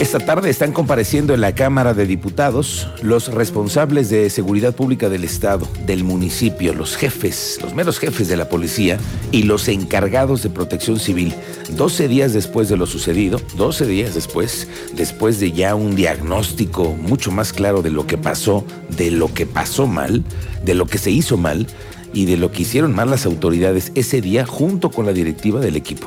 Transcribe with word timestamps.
Esta 0.00 0.20
tarde 0.20 0.48
están 0.48 0.70
compareciendo 0.70 1.34
en 1.34 1.40
la 1.40 1.56
Cámara 1.56 1.92
de 1.92 2.06
Diputados 2.06 2.86
los 3.02 3.34
responsables 3.34 4.08
de 4.08 4.30
seguridad 4.30 4.72
pública 4.72 5.08
del 5.08 5.24
Estado, 5.24 5.66
del 5.86 6.04
municipio, 6.04 6.72
los 6.72 6.96
jefes, 6.96 7.58
los 7.60 7.74
meros 7.74 7.98
jefes 7.98 8.28
de 8.28 8.36
la 8.36 8.48
policía 8.48 8.96
y 9.32 9.42
los 9.42 9.66
encargados 9.66 10.44
de 10.44 10.50
protección 10.50 11.00
civil. 11.00 11.34
12 11.70 12.06
días 12.06 12.32
después 12.32 12.68
de 12.68 12.76
lo 12.76 12.86
sucedido, 12.86 13.40
12 13.56 13.86
días 13.86 14.14
después, 14.14 14.68
después 14.94 15.40
de 15.40 15.50
ya 15.50 15.74
un 15.74 15.96
diagnóstico 15.96 16.94
mucho 16.94 17.32
más 17.32 17.52
claro 17.52 17.82
de 17.82 17.90
lo 17.90 18.06
que 18.06 18.18
pasó, 18.18 18.64
de 18.96 19.10
lo 19.10 19.34
que 19.34 19.46
pasó 19.46 19.88
mal, 19.88 20.22
de 20.64 20.76
lo 20.76 20.86
que 20.86 20.98
se 20.98 21.10
hizo 21.10 21.36
mal 21.36 21.66
y 22.12 22.26
de 22.26 22.36
lo 22.36 22.52
que 22.52 22.62
hicieron 22.62 22.94
mal 22.94 23.10
las 23.10 23.26
autoridades 23.26 23.90
ese 23.96 24.20
día 24.20 24.46
junto 24.46 24.92
con 24.92 25.06
la 25.06 25.12
directiva 25.12 25.58
del 25.58 25.74
equipo. 25.74 26.06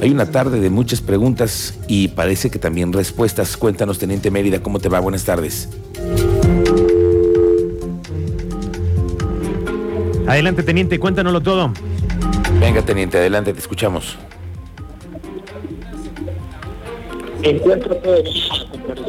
Hay 0.00 0.10
una 0.10 0.30
tarde 0.30 0.60
de 0.60 0.70
muchas 0.70 1.02
preguntas 1.02 1.78
y 1.86 2.08
parece 2.08 2.50
que 2.50 2.58
también 2.58 2.90
respuestas. 2.90 3.58
Cuéntanos, 3.58 3.98
Teniente 3.98 4.30
Mérida, 4.30 4.62
¿cómo 4.62 4.78
te 4.78 4.88
va? 4.88 4.98
Buenas 4.98 5.24
tardes. 5.24 5.68
Adelante, 10.26 10.62
Teniente, 10.62 10.98
cuéntanoslo 10.98 11.42
todo. 11.42 11.72
Venga, 12.58 12.80
Teniente, 12.80 13.18
adelante, 13.18 13.52
te 13.52 13.58
escuchamos. 13.58 14.16
Encuentro 17.42 17.94
todo 17.96 18.22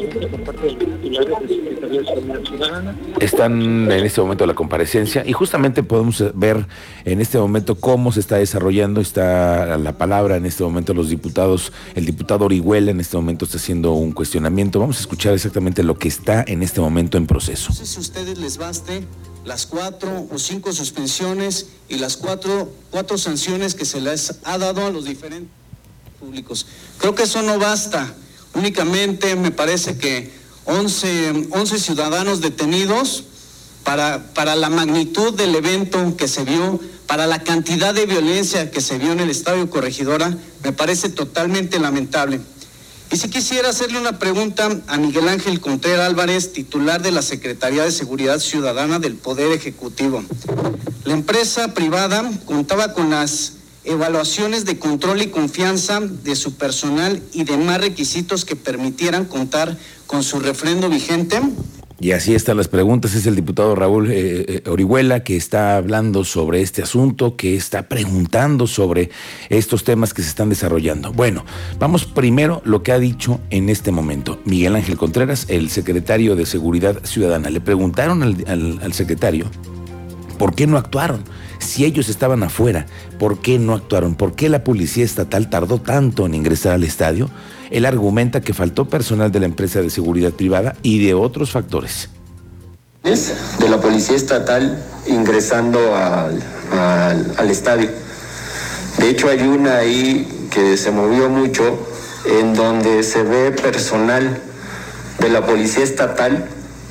por 0.07 0.43
parte 0.43 0.65
del 0.67 0.77
titular 0.77 1.25
de 1.25 1.47
Secretaría 1.47 2.01
de 2.01 2.05
Seguridad 2.05 2.41
Ciudadana. 2.43 2.95
Están 3.19 3.91
en 3.91 4.05
este 4.05 4.21
momento 4.21 4.45
la 4.45 4.53
comparecencia 4.53 5.23
y 5.25 5.33
justamente 5.33 5.83
podemos 5.83 6.23
ver 6.33 6.67
en 7.05 7.21
este 7.21 7.37
momento 7.37 7.75
cómo 7.75 8.11
se 8.11 8.19
está 8.19 8.37
desarrollando, 8.37 9.01
está 9.01 9.77
la 9.77 9.97
palabra 9.97 10.37
en 10.37 10.45
este 10.45 10.63
momento 10.63 10.93
los 10.93 11.09
diputados, 11.09 11.71
el 11.95 12.05
diputado 12.05 12.45
Orihuela 12.45 12.91
en 12.91 12.99
este 12.99 13.17
momento 13.17 13.45
está 13.45 13.57
haciendo 13.57 13.93
un 13.93 14.11
cuestionamiento. 14.11 14.79
Vamos 14.79 14.97
a 14.97 15.01
escuchar 15.01 15.33
exactamente 15.33 15.83
lo 15.83 15.97
que 15.97 16.07
está 16.07 16.43
en 16.47 16.63
este 16.63 16.81
momento 16.81 17.17
en 17.17 17.27
proceso. 17.27 17.69
No 17.69 17.75
sé 17.75 17.85
si 17.85 17.97
a 17.97 18.01
ustedes 18.01 18.37
les 18.37 18.57
baste 18.57 19.03
las 19.45 19.65
cuatro 19.65 20.27
o 20.31 20.37
cinco 20.37 20.71
suspensiones 20.71 21.67
y 21.89 21.97
las 21.97 22.17
cuatro, 22.17 22.71
cuatro 22.91 23.17
sanciones 23.17 23.73
que 23.73 23.85
se 23.85 24.01
les 24.01 24.39
ha 24.43 24.57
dado 24.57 24.85
a 24.85 24.91
los 24.91 25.05
diferentes 25.05 25.49
públicos. 26.19 26.67
Creo 26.99 27.15
que 27.15 27.23
eso 27.23 27.41
no 27.41 27.57
basta. 27.59 28.13
Únicamente 28.53 29.35
me 29.35 29.51
parece 29.51 29.97
que 29.97 30.31
11, 30.65 31.47
11 31.51 31.79
ciudadanos 31.79 32.41
detenidos 32.41 33.23
para, 33.83 34.33
para 34.33 34.55
la 34.55 34.69
magnitud 34.69 35.33
del 35.33 35.55
evento 35.55 36.15
que 36.17 36.27
se 36.27 36.43
vio, 36.43 36.79
para 37.07 37.27
la 37.27 37.43
cantidad 37.43 37.93
de 37.93 38.05
violencia 38.05 38.71
que 38.71 38.81
se 38.81 38.97
vio 38.97 39.11
en 39.11 39.19
el 39.19 39.29
Estadio 39.29 39.69
Corregidora, 39.69 40.35
me 40.63 40.71
parece 40.71 41.09
totalmente 41.09 41.79
lamentable. 41.79 42.41
Y 43.11 43.17
si 43.17 43.29
quisiera 43.29 43.69
hacerle 43.69 43.99
una 43.99 44.19
pregunta 44.19 44.69
a 44.87 44.97
Miguel 44.97 45.27
Ángel 45.27 45.59
Contreras 45.59 46.07
Álvarez, 46.07 46.53
titular 46.53 47.01
de 47.01 47.11
la 47.11 47.21
Secretaría 47.21 47.83
de 47.83 47.91
Seguridad 47.91 48.39
Ciudadana 48.39 48.99
del 48.99 49.15
Poder 49.15 49.51
Ejecutivo. 49.51 50.23
La 51.03 51.13
empresa 51.13 51.73
privada 51.73 52.31
contaba 52.45 52.93
con 52.93 53.09
las 53.09 53.53
evaluaciones 53.83 54.65
de 54.65 54.77
control 54.77 55.21
y 55.21 55.27
confianza 55.27 55.99
de 55.99 56.35
su 56.35 56.55
personal 56.55 57.21
y 57.33 57.43
demás 57.43 57.81
requisitos 57.81 58.45
que 58.45 58.55
permitieran 58.55 59.25
contar 59.25 59.77
con 60.07 60.23
su 60.23 60.39
refrendo 60.39 60.89
vigente? 60.89 61.41
Y 62.01 62.13
así 62.13 62.33
están 62.33 62.57
las 62.57 62.67
preguntas. 62.67 63.13
Es 63.13 63.27
el 63.27 63.35
diputado 63.35 63.75
Raúl 63.75 64.09
eh, 64.09 64.45
eh, 64.47 64.63
Orihuela 64.67 65.23
que 65.23 65.37
está 65.37 65.77
hablando 65.77 66.23
sobre 66.23 66.61
este 66.61 66.81
asunto, 66.81 67.37
que 67.37 67.55
está 67.55 67.83
preguntando 67.83 68.65
sobre 68.65 69.11
estos 69.49 69.83
temas 69.83 70.11
que 70.11 70.23
se 70.23 70.29
están 70.29 70.49
desarrollando. 70.49 71.13
Bueno, 71.13 71.45
vamos 71.77 72.05
primero 72.05 72.63
lo 72.65 72.81
que 72.81 72.91
ha 72.91 72.97
dicho 72.97 73.39
en 73.51 73.69
este 73.69 73.91
momento 73.91 74.39
Miguel 74.45 74.75
Ángel 74.75 74.97
Contreras, 74.97 75.45
el 75.47 75.69
secretario 75.69 76.35
de 76.35 76.47
Seguridad 76.47 77.05
Ciudadana. 77.05 77.51
Le 77.51 77.61
preguntaron 77.61 78.23
al, 78.23 78.93
secretario 78.93 79.45
por 80.41 80.55
qué 80.55 80.65
no 80.65 80.79
actuaron. 80.79 81.23
Si 81.59 81.85
ellos 81.85 82.09
estaban 82.09 82.41
afuera, 82.41 82.87
¿por 83.19 83.41
qué 83.41 83.59
no 83.59 83.75
actuaron? 83.75 84.15
¿Por 84.15 84.33
qué 84.33 84.49
la 84.49 84.63
policía 84.63 85.05
estatal 85.05 85.51
tardó 85.51 85.79
tanto 85.79 86.25
en 86.25 86.33
ingresar 86.33 86.71
al 86.71 86.83
estadio? 86.83 87.29
Él 87.69 87.85
argumenta 87.85 88.41
que 88.41 88.55
faltó 88.55 88.89
personal 88.89 89.31
de 89.31 89.39
la 89.39 89.45
empresa 89.45 89.81
de 89.83 89.91
seguridad 89.91 90.31
privada 90.31 90.75
y 90.81 91.05
de 91.05 91.13
otros 91.13 91.51
factores. 91.51 92.09
de 93.03 93.69
la 93.69 93.79
Policía 93.79 94.15
Estatal 94.15 94.83
ingresando 95.05 95.95
al, 95.95 96.41
al- 96.75 97.33
al 97.37 97.49
estadio. 97.51 97.91
De 98.97 99.11
hecho, 99.11 99.29
hay 99.29 99.41
una 99.43 99.77
ahí 99.77 100.47
que 100.49 100.75
se 100.75 100.89
movió 100.89 101.29
mucho 101.29 101.77
en 102.25 102.55
donde 102.55 103.03
se 103.03 103.21
ve 103.21 103.51
personal 103.51 104.41
de 105.19 105.29
la 105.29 105.45
Policía 105.45 105.83
Estatal 105.83 106.47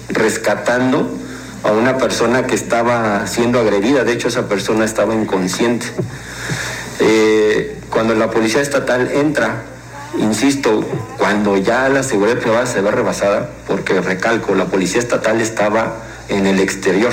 rescatando 0.08 1.16
a 1.62 1.72
una 1.72 1.98
persona 1.98 2.46
que 2.46 2.54
estaba 2.54 3.26
siendo 3.26 3.60
agredida. 3.60 4.04
De 4.04 4.12
hecho, 4.12 4.28
esa 4.28 4.48
persona 4.48 4.84
estaba 4.84 5.14
inconsciente. 5.14 5.86
Eh, 7.00 7.80
cuando 7.90 8.14
la 8.14 8.30
Policía 8.30 8.60
Estatal 8.60 9.10
entra, 9.12 9.62
insisto, 10.18 10.84
cuando 11.18 11.56
ya 11.56 11.88
la 11.88 12.02
seguridad 12.02 12.38
privada 12.38 12.66
se 12.66 12.80
ve 12.80 12.90
rebasada, 12.90 13.50
porque 13.66 14.00
recalco, 14.00 14.54
la 14.54 14.66
Policía 14.66 15.00
Estatal 15.00 15.40
estaba 15.40 15.96
en 16.28 16.46
el 16.46 16.60
exterior, 16.60 17.12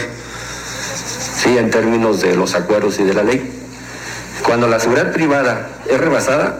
sí, 1.41 1.57
en 1.57 1.69
términos 1.69 2.21
de 2.21 2.35
los 2.35 2.55
acuerdos 2.55 2.99
y 2.99 3.03
de 3.03 3.13
la 3.13 3.23
ley. 3.23 3.53
Cuando 4.43 4.67
la 4.67 4.79
seguridad 4.79 5.11
privada 5.11 5.69
es 5.89 5.99
rebasada, 5.99 6.59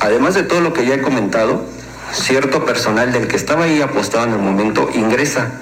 además 0.00 0.34
de 0.34 0.42
todo 0.42 0.60
lo 0.60 0.72
que 0.72 0.84
ya 0.86 0.94
he 0.94 1.02
comentado, 1.02 1.64
cierto 2.12 2.64
personal 2.64 3.12
del 3.12 3.28
que 3.28 3.36
estaba 3.36 3.64
ahí 3.64 3.80
apostado 3.80 4.24
en 4.24 4.32
el 4.32 4.38
momento 4.38 4.88
ingresa 4.94 5.52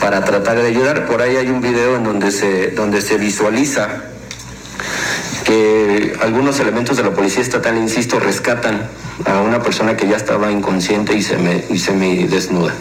para 0.00 0.24
tratar 0.24 0.60
de 0.60 0.68
ayudar. 0.68 1.06
Por 1.06 1.22
ahí 1.22 1.36
hay 1.36 1.48
un 1.48 1.60
video 1.60 1.96
en 1.96 2.04
donde 2.04 2.30
se, 2.30 2.70
donde 2.70 3.00
se 3.00 3.18
visualiza 3.18 3.88
que 5.44 6.16
algunos 6.20 6.60
elementos 6.60 6.96
de 6.96 7.02
la 7.02 7.12
policía 7.12 7.42
estatal, 7.42 7.76
insisto, 7.76 8.18
rescatan 8.20 8.82
a 9.24 9.40
una 9.40 9.62
persona 9.62 9.96
que 9.96 10.08
ya 10.08 10.16
estaba 10.16 10.50
inconsciente 10.50 11.14
y 11.16 11.22
se 11.22 11.36
me, 11.36 11.64
y 11.70 11.78
se 11.78 11.92
me 11.92 12.26
desnuda. 12.26 12.72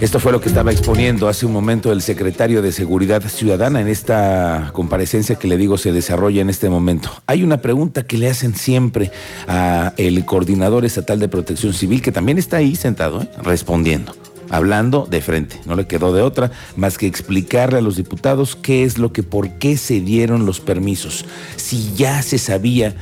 Esto 0.00 0.18
fue 0.18 0.32
lo 0.32 0.40
que 0.40 0.48
estaba 0.48 0.72
exponiendo 0.72 1.28
hace 1.28 1.44
un 1.44 1.52
momento 1.52 1.92
el 1.92 2.00
secretario 2.00 2.62
de 2.62 2.72
Seguridad 2.72 3.20
Ciudadana 3.20 3.82
en 3.82 3.88
esta 3.88 4.70
comparecencia 4.72 5.34
que 5.34 5.46
le 5.46 5.58
digo 5.58 5.76
se 5.76 5.92
desarrolla 5.92 6.40
en 6.40 6.48
este 6.48 6.70
momento. 6.70 7.10
Hay 7.26 7.42
una 7.42 7.58
pregunta 7.58 8.04
que 8.04 8.16
le 8.16 8.30
hacen 8.30 8.54
siempre 8.54 9.12
a 9.46 9.92
el 9.98 10.24
coordinador 10.24 10.86
estatal 10.86 11.18
de 11.18 11.28
Protección 11.28 11.74
Civil 11.74 12.00
que 12.00 12.12
también 12.12 12.38
está 12.38 12.56
ahí 12.56 12.76
sentado, 12.76 13.20
¿eh? 13.20 13.28
respondiendo, 13.42 14.14
hablando 14.50 15.06
de 15.08 15.22
frente. 15.22 15.60
No 15.64 15.76
le 15.76 15.86
quedó 15.86 16.12
de 16.12 16.22
otra 16.22 16.50
más 16.76 16.98
que 16.98 17.06
explicarle 17.06 17.78
a 17.78 17.82
los 17.82 17.96
diputados 17.96 18.56
qué 18.56 18.84
es 18.84 18.98
lo 18.98 19.12
que, 19.12 19.22
por 19.22 19.50
qué 19.52 19.76
se 19.76 20.00
dieron 20.00 20.44
los 20.44 20.60
permisos. 20.60 21.24
Si 21.56 21.94
ya 21.94 22.22
se 22.22 22.38
sabía 22.38 22.94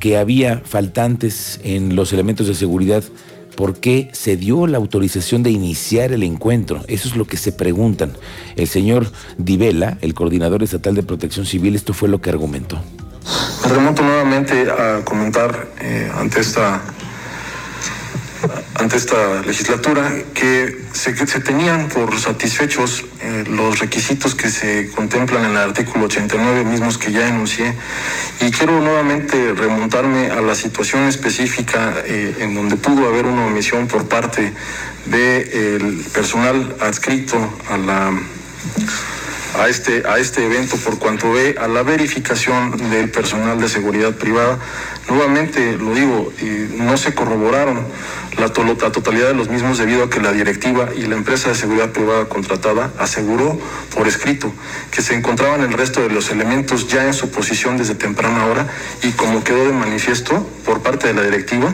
que 0.00 0.18
había 0.18 0.62
faltantes 0.64 1.60
en 1.62 1.96
los 1.96 2.12
elementos 2.12 2.46
de 2.48 2.54
seguridad 2.54 3.04
¿Por 3.56 3.80
qué 3.80 4.10
se 4.12 4.36
dio 4.36 4.66
la 4.66 4.76
autorización 4.76 5.42
de 5.42 5.50
iniciar 5.50 6.12
el 6.12 6.22
encuentro? 6.22 6.84
Eso 6.88 7.08
es 7.08 7.16
lo 7.16 7.24
que 7.24 7.38
se 7.38 7.52
preguntan. 7.52 8.12
El 8.54 8.68
señor 8.68 9.10
Divela, 9.38 9.96
el 10.02 10.12
coordinador 10.12 10.62
estatal 10.62 10.94
de 10.94 11.02
protección 11.02 11.46
civil, 11.46 11.74
esto 11.74 11.94
fue 11.94 12.10
lo 12.10 12.20
que 12.20 12.28
argumentó. 12.28 12.78
Me 13.62 13.68
remonto 13.70 14.02
nuevamente 14.02 14.70
a 14.70 15.02
comentar 15.04 15.68
eh, 15.80 16.10
ante 16.14 16.40
esta 16.40 16.82
ante 18.78 18.96
esta 18.96 19.42
legislatura 19.42 20.12
que 20.34 20.82
se, 20.92 21.12
tenían 21.40 21.88
por 21.88 22.18
satisfechos 22.18 23.04
eh, 23.20 23.44
los 23.48 23.78
requisitos 23.78 24.34
que 24.34 24.50
se 24.50 24.90
contemplan 24.90 25.44
en 25.44 25.50
el 25.52 25.56
artículo 25.56 26.06
89 26.06 26.64
mismos 26.64 26.98
que 26.98 27.12
ya 27.12 27.28
enuncié. 27.28 27.74
Y 28.40 28.50
quiero 28.50 28.80
nuevamente 28.80 29.54
remontarme 29.54 30.30
a 30.30 30.40
la 30.40 30.54
situación 30.54 31.04
específica 31.04 31.94
eh, 32.04 32.36
en 32.40 32.54
donde 32.54 32.76
pudo 32.76 33.08
haber 33.08 33.26
una 33.26 33.46
omisión 33.46 33.86
por 33.86 34.08
parte 34.08 34.52
del 35.06 36.04
personal 36.12 36.76
adscrito 36.80 37.36
a 37.70 37.76
la 37.76 38.12
a 39.58 39.68
este, 39.68 40.02
a 40.06 40.18
este 40.18 40.44
evento 40.44 40.76
por 40.76 40.98
cuanto 40.98 41.32
ve 41.32 41.56
a 41.58 41.66
la 41.66 41.82
verificación 41.82 42.90
del 42.90 43.10
personal 43.10 43.58
de 43.58 43.68
seguridad 43.68 44.12
privada 44.12 44.58
Nuevamente 45.08 45.78
lo 45.78 45.94
digo, 45.94 46.32
no 46.78 46.96
se 46.96 47.14
corroboraron 47.14 47.86
la, 48.38 48.48
totalidad 48.52 49.28
de 49.28 49.34
los 49.34 49.48
mismos 49.48 49.78
debido 49.78 50.04
a 50.04 50.10
que 50.10 50.20
la 50.20 50.32
directiva 50.32 50.88
y 50.94 51.02
la 51.02 51.16
empresa 51.16 51.48
de 51.48 51.54
seguridad 51.54 51.90
privada 51.90 52.28
contratada 52.28 52.92
aseguró 52.98 53.58
por 53.94 54.08
escrito 54.08 54.52
que 54.90 55.02
se 55.02 55.14
encontraban 55.14 55.62
el 55.62 55.72
resto 55.72 56.02
de 56.02 56.10
los 56.10 56.30
elementos 56.30 56.88
ya 56.88 57.06
en 57.06 57.14
su 57.14 57.30
posición 57.30 57.78
desde 57.78 57.94
temprana 57.94 58.46
hora 58.46 58.66
y 59.02 59.12
como 59.12 59.44
quedó 59.44 59.64
de 59.64 59.72
manifiesto 59.72 60.46
por 60.64 60.82
parte 60.82 61.06
de 61.08 61.14
la 61.14 61.22
directiva, 61.22 61.72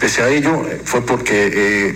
pese 0.00 0.22
a 0.22 0.28
ello 0.28 0.62
fue 0.84 1.02
porque 1.06 1.50
eh, 1.54 1.94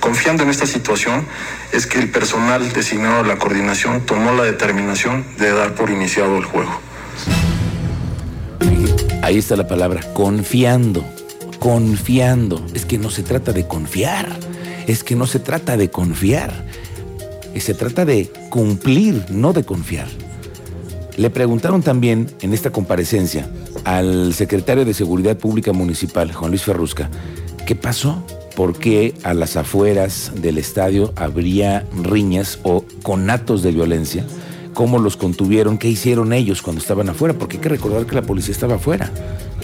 confiando 0.00 0.42
en 0.42 0.50
esta 0.50 0.66
situación 0.66 1.26
es 1.72 1.86
que 1.86 1.98
el 1.98 2.10
personal 2.10 2.72
designado 2.72 3.20
a 3.20 3.26
la 3.26 3.38
coordinación 3.38 4.02
tomó 4.02 4.32
la 4.32 4.44
determinación 4.44 5.24
de 5.38 5.50
dar 5.52 5.74
por 5.74 5.90
iniciado 5.90 6.36
el 6.36 6.44
juego. 6.44 6.91
Ahí 9.22 9.38
está 9.38 9.56
la 9.56 9.66
palabra, 9.66 10.02
confiando 10.12 11.04
confiando. 11.62 12.60
Es 12.74 12.84
que 12.84 12.98
no 12.98 13.08
se 13.08 13.22
trata 13.22 13.52
de 13.52 13.68
confiar, 13.68 14.36
es 14.88 15.04
que 15.04 15.14
no 15.14 15.28
se 15.28 15.38
trata 15.38 15.76
de 15.76 15.90
confiar, 15.90 16.64
se 17.56 17.74
trata 17.74 18.04
de 18.04 18.32
cumplir, 18.50 19.26
no 19.30 19.52
de 19.52 19.62
confiar. 19.62 20.08
Le 21.16 21.30
preguntaron 21.30 21.80
también 21.80 22.26
en 22.40 22.52
esta 22.52 22.70
comparecencia 22.70 23.48
al 23.84 24.34
secretario 24.34 24.84
de 24.84 24.92
Seguridad 24.92 25.36
Pública 25.36 25.72
Municipal, 25.72 26.32
Juan 26.32 26.50
Luis 26.50 26.64
Ferrusca, 26.64 27.08
¿qué 27.64 27.76
pasó? 27.76 28.26
¿Por 28.56 28.76
qué 28.76 29.14
a 29.22 29.32
las 29.32 29.56
afueras 29.56 30.32
del 30.34 30.58
estadio 30.58 31.12
habría 31.14 31.86
riñas 32.02 32.58
o 32.64 32.84
conatos 33.04 33.62
de 33.62 33.70
violencia? 33.70 34.26
¿Cómo 34.74 34.98
los 34.98 35.16
contuvieron? 35.16 35.78
¿Qué 35.78 35.88
hicieron 35.88 36.32
ellos 36.32 36.62
cuando 36.62 36.80
estaban 36.80 37.08
afuera? 37.08 37.34
Porque 37.34 37.56
hay 37.56 37.62
que 37.62 37.68
recordar 37.68 38.06
que 38.06 38.14
la 38.14 38.22
policía 38.22 38.52
estaba 38.52 38.76
afuera. 38.76 39.10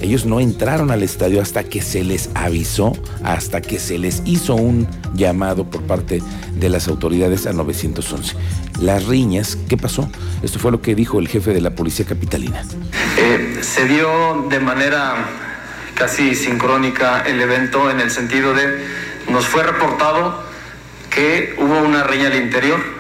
Ellos 0.01 0.27
no 0.27 0.39
entraron 0.39 0.91
al 0.91 1.03
estadio 1.03 1.41
hasta 1.41 1.65
que 1.65 1.83
se 1.83 2.05
les 2.05 2.31
avisó, 2.35 2.93
hasta 3.25 3.61
que 3.61 3.79
se 3.79 3.99
les 3.99 4.23
hizo 4.27 4.55
un 4.55 4.87
llamado 5.15 5.65
por 5.65 5.83
parte 5.83 6.23
de 6.55 6.69
las 6.69 6.89
autoridades 6.89 7.47
a 7.47 7.53
911. 7.53 8.37
Las 8.81 9.07
riñas, 9.07 9.57
¿qué 9.69 9.77
pasó? 9.77 10.09
Esto 10.43 10.59
fue 10.59 10.71
lo 10.71 10.81
que 10.81 10.95
dijo 10.95 11.19
el 11.19 11.27
jefe 11.27 11.53
de 11.53 11.61
la 11.61 11.71
policía 11.71 12.05
capitalina. 12.05 12.63
Eh, 13.17 13.59
se 13.63 13.89
dio 13.89 14.47
de 14.49 14.61
manera 14.61 15.27
casi 15.95 16.37
sincrónica 16.37 17.23
el 17.23 17.41
evento 17.41 17.91
en 17.91 17.99
el 17.99 18.11
sentido 18.11 18.55
de, 18.55 18.85
nos 19.31 19.47
fue 19.47 19.65
reportado 19.65 20.43
que 21.11 21.57
hubo 21.59 21.81
una 21.81 22.05
riña 22.05 22.29
al 22.29 22.37
interior, 22.37 22.98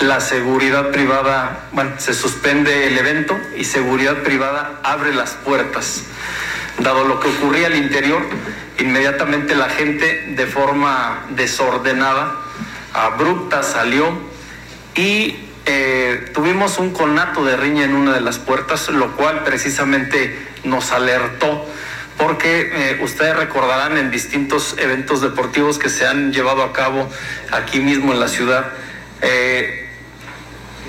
la 0.00 0.20
seguridad 0.20 0.90
privada, 0.90 1.68
bueno, 1.72 1.92
se 1.98 2.14
suspende 2.14 2.86
el 2.86 2.98
evento 2.98 3.36
y 3.56 3.64
seguridad 3.64 4.22
privada 4.22 4.80
abre 4.82 5.14
las 5.14 5.32
puertas. 5.32 6.04
Dado 6.78 7.04
lo 7.04 7.18
que 7.18 7.28
ocurría 7.28 7.66
al 7.66 7.74
interior, 7.74 8.22
inmediatamente 8.78 9.56
la 9.56 9.68
gente 9.68 10.34
de 10.36 10.46
forma 10.46 11.26
desordenada, 11.30 12.32
abrupta 12.92 13.62
salió 13.62 14.06
y 14.94 15.36
eh, 15.66 16.30
tuvimos 16.32 16.78
un 16.78 16.92
conato 16.92 17.44
de 17.44 17.56
riña 17.56 17.84
en 17.84 17.94
una 17.94 18.12
de 18.12 18.20
las 18.20 18.38
puertas, 18.38 18.88
lo 18.88 19.16
cual 19.16 19.42
precisamente 19.42 20.38
nos 20.64 20.92
alertó 20.92 21.66
porque 22.18 22.70
eh, 22.72 23.00
ustedes 23.02 23.36
recordarán 23.36 23.96
en 23.96 24.10
distintos 24.10 24.76
eventos 24.78 25.20
deportivos 25.20 25.78
que 25.78 25.88
se 25.88 26.06
han 26.06 26.32
llevado 26.32 26.62
a 26.62 26.72
cabo 26.72 27.08
aquí 27.52 27.78
mismo 27.80 28.12
en 28.12 28.20
la 28.20 28.28
ciudad, 28.28 28.72
eh, 29.22 29.87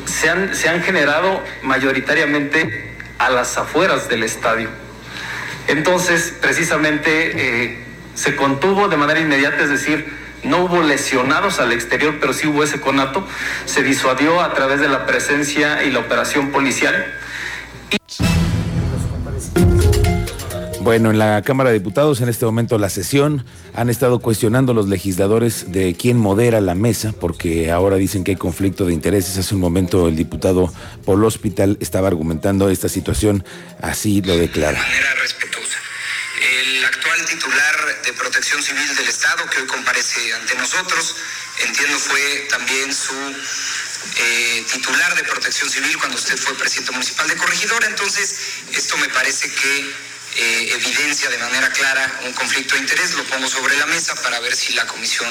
se, 0.05 0.29
han, 0.29 0.55
se 0.55 0.69
han 0.69 0.81
generado 0.81 1.43
mayoritariamente 1.63 2.93
a 3.17 3.29
las 3.29 3.57
afueras 3.57 4.09
del 4.09 4.23
estadio. 4.23 4.69
Entonces, 5.67 6.33
precisamente 6.41 7.67
eh, 7.67 7.85
se 8.15 8.35
contuvo 8.35 8.87
de 8.87 8.97
manera 8.97 9.19
inmediata, 9.19 9.63
es 9.63 9.69
decir, 9.69 10.17
no 10.43 10.63
hubo 10.63 10.81
lesionados 10.81 11.59
al 11.59 11.71
exterior, 11.71 12.17
pero 12.19 12.33
sí 12.33 12.47
hubo 12.47 12.63
ese 12.63 12.79
conato. 12.79 13.27
Se 13.65 13.83
disuadió 13.83 14.41
a 14.41 14.53
través 14.53 14.79
de 14.79 14.87
la 14.87 15.05
presencia 15.05 15.83
y 15.83 15.91
la 15.91 15.99
operación 15.99 16.51
policial. 16.51 17.13
Bueno, 20.89 21.11
en 21.11 21.19
la 21.19 21.43
Cámara 21.43 21.69
de 21.69 21.77
Diputados, 21.77 22.19
en 22.19 22.29
este 22.29 22.45
momento 22.45 22.79
la 22.79 22.89
sesión, 22.89 23.45
han 23.75 23.91
estado 23.91 24.17
cuestionando 24.17 24.73
los 24.73 24.89
legisladores 24.89 25.71
de 25.71 25.95
quién 25.95 26.17
modera 26.17 26.61
la 26.61 26.73
mesa, 26.73 27.13
porque 27.13 27.69
ahora 27.69 27.97
dicen 27.97 28.23
que 28.23 28.31
hay 28.31 28.37
conflicto 28.37 28.85
de 28.85 28.93
intereses. 28.93 29.37
Hace 29.37 29.53
un 29.53 29.61
momento 29.61 30.07
el 30.07 30.15
diputado 30.15 30.73
Paul 31.05 31.23
Hospital 31.25 31.77
estaba 31.79 32.07
argumentando 32.07 32.71
esta 32.71 32.89
situación, 32.89 33.45
así 33.83 34.23
lo 34.23 34.35
declara. 34.35 34.79
De 34.79 34.87
manera 34.87 35.13
respetuosa. 35.21 35.77
El 36.57 36.83
actual 36.83 37.23
titular 37.23 38.01
de 38.03 38.13
Protección 38.13 38.63
Civil 38.63 38.95
del 38.95 39.09
Estado, 39.09 39.47
que 39.47 39.61
hoy 39.61 39.67
comparece 39.67 40.33
ante 40.41 40.55
nosotros, 40.55 41.17
entiendo 41.67 41.99
fue 41.99 42.47
también 42.49 42.91
su 42.91 43.13
eh, 43.13 44.65
titular 44.73 45.15
de 45.15 45.23
Protección 45.23 45.69
Civil 45.69 45.95
cuando 45.99 46.17
usted 46.17 46.35
fue 46.35 46.55
presidente 46.55 46.93
municipal 46.93 47.27
de 47.27 47.35
Corregidora. 47.35 47.85
Entonces, 47.85 48.63
esto 48.73 48.97
me 48.97 49.09
parece 49.09 49.51
que 49.51 50.08
eh, 50.37 50.69
evidencia 50.73 51.29
de 51.29 51.37
manera 51.37 51.69
clara 51.69 52.19
un 52.25 52.33
conflicto 52.33 52.75
de 52.75 52.81
interés, 52.81 53.15
lo 53.15 53.23
pongo 53.23 53.47
sobre 53.47 53.77
la 53.77 53.85
mesa 53.87 54.13
para 54.23 54.39
ver 54.39 54.53
si 54.53 54.73
la 54.73 54.85
comisión 54.85 55.29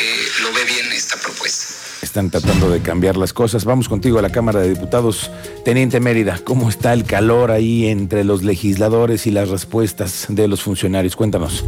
eh, 0.00 0.28
lo 0.42 0.52
ve 0.52 0.64
bien 0.64 0.90
esta 0.92 1.16
propuesta. 1.16 1.74
Están 2.00 2.30
tratando 2.30 2.70
de 2.70 2.80
cambiar 2.80 3.16
las 3.16 3.32
cosas. 3.32 3.64
Vamos 3.64 3.88
contigo 3.88 4.18
a 4.18 4.22
la 4.22 4.30
Cámara 4.30 4.60
de 4.60 4.70
Diputados. 4.70 5.30
Teniente 5.64 6.00
Mérida, 6.00 6.40
¿cómo 6.42 6.68
está 6.68 6.92
el 6.92 7.04
calor 7.04 7.50
ahí 7.50 7.88
entre 7.88 8.24
los 8.24 8.42
legisladores 8.42 9.26
y 9.26 9.30
las 9.30 9.48
respuestas 9.48 10.26
de 10.28 10.48
los 10.48 10.62
funcionarios? 10.62 11.16
Cuéntanos. 11.16 11.64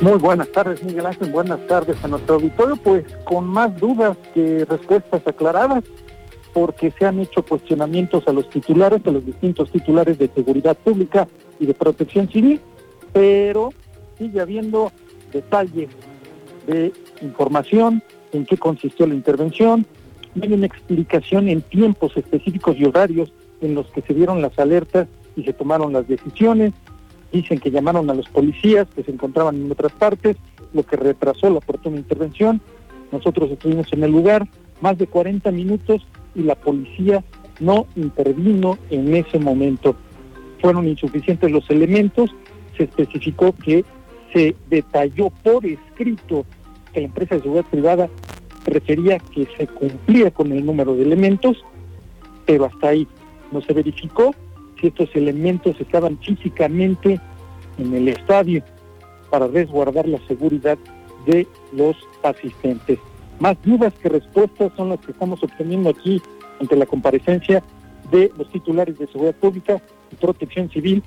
Muy 0.00 0.18
buenas 0.18 0.50
tardes, 0.52 0.82
Miguel 0.82 1.06
Ángel. 1.06 1.30
Buenas 1.30 1.66
tardes 1.66 1.96
a 2.02 2.08
nuestro 2.08 2.36
auditorio. 2.36 2.76
Pues 2.76 3.04
con 3.24 3.46
más 3.46 3.76
dudas 3.78 4.16
que 4.34 4.64
respuestas 4.68 5.22
aclaradas 5.26 5.84
porque 6.58 6.90
se 6.90 7.06
han 7.06 7.20
hecho 7.20 7.44
cuestionamientos 7.44 8.26
a 8.26 8.32
los 8.32 8.50
titulares, 8.50 9.00
a 9.06 9.12
los 9.12 9.24
distintos 9.24 9.70
titulares 9.70 10.18
de 10.18 10.26
seguridad 10.26 10.76
pública 10.76 11.28
y 11.60 11.66
de 11.66 11.72
protección 11.72 12.28
civil, 12.28 12.60
pero 13.12 13.72
sigue 14.18 14.40
habiendo 14.40 14.90
detalles 15.32 15.88
de 16.66 16.92
información, 17.22 18.02
en 18.32 18.44
qué 18.44 18.56
consistió 18.56 19.06
la 19.06 19.14
intervención, 19.14 19.86
hay 20.42 20.52
una 20.52 20.66
explicación 20.66 21.48
en 21.48 21.62
tiempos 21.62 22.16
específicos 22.16 22.74
y 22.76 22.86
horarios 22.86 23.32
en 23.60 23.76
los 23.76 23.86
que 23.92 24.02
se 24.02 24.12
dieron 24.12 24.42
las 24.42 24.58
alertas 24.58 25.06
y 25.36 25.44
se 25.44 25.52
tomaron 25.52 25.92
las 25.92 26.08
decisiones, 26.08 26.72
dicen 27.32 27.60
que 27.60 27.70
llamaron 27.70 28.10
a 28.10 28.14
los 28.14 28.28
policías 28.30 28.88
que 28.96 29.04
se 29.04 29.12
encontraban 29.12 29.54
en 29.54 29.70
otras 29.70 29.92
partes, 29.92 30.36
lo 30.72 30.82
que 30.82 30.96
retrasó 30.96 31.50
la 31.50 31.58
oportuna 31.58 31.98
intervención, 31.98 32.60
nosotros 33.12 33.48
estuvimos 33.52 33.92
en 33.92 34.02
el 34.02 34.10
lugar 34.10 34.48
más 34.80 34.98
de 34.98 35.06
40 35.06 35.52
minutos 35.52 36.04
y 36.38 36.42
la 36.42 36.54
policía 36.54 37.22
no 37.60 37.86
intervino 37.96 38.78
en 38.90 39.14
ese 39.14 39.38
momento. 39.38 39.96
Fueron 40.60 40.88
insuficientes 40.88 41.50
los 41.50 41.68
elementos, 41.68 42.30
se 42.76 42.84
especificó 42.84 43.52
que 43.52 43.84
se 44.32 44.54
detalló 44.70 45.30
por 45.42 45.66
escrito 45.66 46.46
que 46.92 47.00
la 47.00 47.06
empresa 47.06 47.34
de 47.34 47.42
seguridad 47.42 47.70
privada 47.70 48.08
refería 48.66 49.18
que 49.18 49.46
se 49.56 49.66
cumplía 49.66 50.30
con 50.30 50.52
el 50.52 50.64
número 50.64 50.94
de 50.94 51.02
elementos, 51.02 51.64
pero 52.46 52.66
hasta 52.66 52.88
ahí 52.88 53.06
no 53.50 53.60
se 53.60 53.72
verificó 53.72 54.34
si 54.80 54.88
estos 54.88 55.14
elementos 55.14 55.80
estaban 55.80 56.18
físicamente 56.18 57.20
en 57.78 57.94
el 57.94 58.08
estadio 58.08 58.62
para 59.30 59.48
resguardar 59.48 60.06
la 60.06 60.18
seguridad 60.26 60.78
de 61.26 61.46
los 61.72 61.96
asistentes. 62.22 62.98
Más 63.40 63.56
dudas 63.64 63.92
que 64.02 64.08
respuestas 64.08 64.72
son 64.76 64.90
las 64.90 65.00
que 65.00 65.12
estamos 65.12 65.42
obteniendo 65.42 65.90
aquí 65.90 66.20
ante 66.60 66.76
la 66.76 66.86
comparecencia 66.86 67.62
de 68.10 68.32
los 68.36 68.50
titulares 68.50 68.98
de 68.98 69.06
Seguridad 69.06 69.34
Pública 69.36 69.82
y 70.10 70.16
Protección 70.16 70.70
Civil 70.70 71.02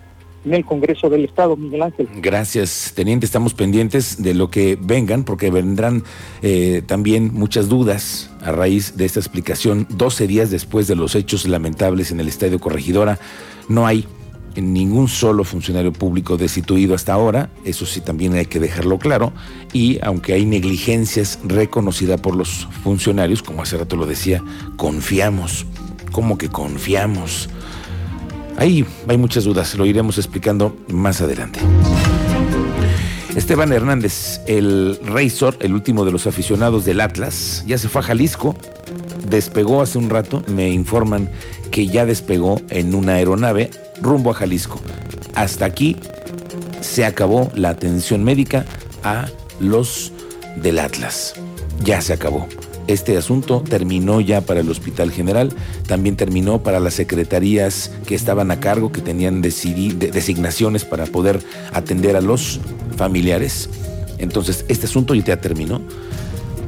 en 0.45 0.53
el 0.53 0.65
Congreso 0.65 1.09
del 1.09 1.25
Estado, 1.25 1.55
Miguel 1.55 1.83
Ángel. 1.83 2.07
Gracias, 2.15 2.93
teniente. 2.95 3.25
Estamos 3.25 3.53
pendientes 3.53 4.21
de 4.21 4.33
lo 4.33 4.49
que 4.49 4.77
vengan, 4.79 5.23
porque 5.23 5.51
vendrán 5.51 6.03
eh, 6.41 6.81
también 6.85 7.31
muchas 7.33 7.69
dudas 7.69 8.31
a 8.41 8.51
raíz 8.51 8.97
de 8.97 9.05
esta 9.05 9.19
explicación. 9.19 9.85
12 9.89 10.27
días 10.27 10.49
después 10.49 10.87
de 10.87 10.95
los 10.95 11.15
hechos 11.15 11.47
lamentables 11.47 12.11
en 12.11 12.19
el 12.19 12.27
Estadio 12.27 12.59
Corregidora, 12.59 13.19
no 13.67 13.85
hay 13.85 14.07
ningún 14.55 15.07
solo 15.07 15.43
funcionario 15.43 15.93
público 15.93 16.37
destituido 16.37 16.95
hasta 16.95 17.13
ahora, 17.13 17.49
eso 17.63 17.85
sí 17.85 18.01
también 18.01 18.33
hay 18.33 18.45
que 18.45 18.59
dejarlo 18.59 18.99
claro, 18.99 19.31
y 19.73 19.99
aunque 20.03 20.33
hay 20.33 20.45
negligencias 20.45 21.39
reconocidas 21.43 22.19
por 22.19 22.35
los 22.35 22.67
funcionarios, 22.83 23.43
como 23.43 23.61
hace 23.61 23.77
rato 23.77 23.95
lo 23.95 24.05
decía, 24.05 24.43
confiamos, 24.77 25.65
¿cómo 26.11 26.37
que 26.37 26.49
confiamos? 26.49 27.49
Ahí 28.57 28.85
hay 29.07 29.17
muchas 29.17 29.43
dudas, 29.43 29.75
lo 29.75 29.85
iremos 29.85 30.17
explicando 30.17 30.75
más 30.87 31.21
adelante. 31.21 31.59
Esteban 33.35 33.71
Hernández, 33.71 34.41
el 34.45 34.99
Razor, 35.05 35.57
el 35.61 35.73
último 35.73 36.03
de 36.03 36.11
los 36.11 36.27
aficionados 36.27 36.83
del 36.83 36.99
Atlas, 36.99 37.63
ya 37.65 37.77
se 37.77 37.87
fue 37.87 38.01
a 38.01 38.03
Jalisco, 38.03 38.57
despegó 39.29 39.81
hace 39.81 39.97
un 39.97 40.09
rato, 40.09 40.43
me 40.47 40.69
informan 40.69 41.29
que 41.71 41.87
ya 41.87 42.05
despegó 42.05 42.61
en 42.69 42.93
una 42.93 43.13
aeronave 43.13 43.71
rumbo 44.01 44.31
a 44.31 44.33
Jalisco. 44.33 44.79
Hasta 45.35 45.65
aquí 45.65 45.95
Se 46.81 47.05
acabó 47.05 47.51
la 47.55 47.69
atención 47.69 48.23
médica 48.23 48.65
a 49.03 49.27
los 49.59 50.11
del 50.55 50.79
Atlas. 50.79 51.35
Ya 51.83 52.01
se 52.01 52.13
acabó. 52.13 52.47
Este 52.87 53.15
asunto 53.17 53.61
terminó 53.61 54.19
ya 54.19 54.41
para 54.41 54.59
el 54.59 54.69
Hospital 54.69 55.11
General, 55.11 55.53
también 55.87 56.17
terminó 56.17 56.63
para 56.63 56.79
las 56.79 56.95
secretarías 56.95 57.91
que 58.07 58.15
estaban 58.15 58.51
a 58.51 58.59
cargo, 58.59 58.91
que 58.91 59.01
tenían 59.01 59.41
designaciones 59.41 60.83
para 60.83 61.05
poder 61.05 61.39
atender 61.71 62.15
a 62.15 62.21
los 62.21 62.59
familiares. 62.97 63.69
Entonces, 64.17 64.65
este 64.67 64.87
asunto 64.87 65.13
ya 65.13 65.39
terminó. 65.39 65.81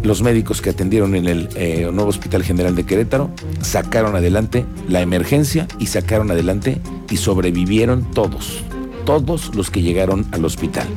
Los 0.04 0.22
médicos 0.22 0.62
que 0.62 0.70
atendieron 0.70 1.16
en 1.16 1.28
el 1.28 1.50
eh, 1.56 1.90
nuevo 1.94 2.10
Hospital 2.10 2.44
General 2.44 2.76
de 2.76 2.84
Querétaro 2.84 3.30
sacaron 3.62 4.18
adelante 4.18 4.66
la 4.90 5.02
emergencia 5.02 5.66
y 5.80 5.88
sacaron 5.88 6.30
adelante 6.30 6.82
y 7.10 7.16
sobrevivieron 7.16 8.12
todos, 8.12 8.64
todos 9.06 9.56
los 9.56 9.72
que 9.72 9.82
llegaron 9.82 10.26
al 10.32 10.44
hospital. 10.44 10.88